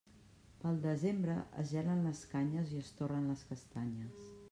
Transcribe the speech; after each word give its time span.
Pel 0.63 0.79
desembre 0.85 1.35
es 1.65 1.75
gelen 1.75 2.03
les 2.07 2.25
canyes 2.35 2.75
i 2.79 2.83
es 2.87 2.93
torren 3.03 3.33
les 3.33 3.49
castanyes. 3.53 4.31